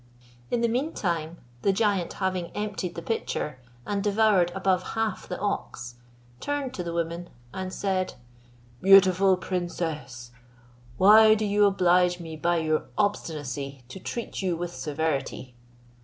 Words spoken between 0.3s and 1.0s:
In the mean